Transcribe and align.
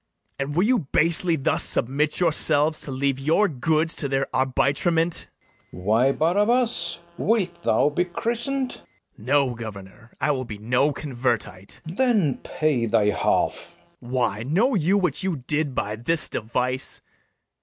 And 0.39 0.55
will 0.55 0.63
you 0.65 0.79
basely 0.91 1.35
thus 1.35 1.63
submit 1.63 2.19
yourselves 2.19 2.81
To 2.81 2.91
leave 2.91 3.19
your 3.19 3.47
goods 3.47 3.93
to 3.97 4.07
their 4.09 4.25
arbitrement? 4.33 5.27
FERNEZE. 5.69 5.85
Why, 5.85 6.11
Barabas, 6.11 6.97
wilt 7.19 7.61
thou 7.61 7.89
be 7.91 8.05
christened? 8.05 8.69
BARABAS. 8.71 8.85
No, 9.19 9.53
governor, 9.53 10.11
I 10.19 10.31
will 10.31 10.45
be 10.45 10.57
no 10.57 10.91
convertite. 10.91 11.81
FERNEZE. 11.85 11.97
Then 11.99 12.37
pay 12.39 12.87
thy 12.87 13.11
half. 13.11 13.77
BARABAS. 14.01 14.13
Why, 14.15 14.41
know 14.41 14.73
you 14.73 14.97
what 14.97 15.21
you 15.21 15.43
did 15.45 15.75
by 15.75 15.97
this 15.97 16.27
device? 16.29 17.01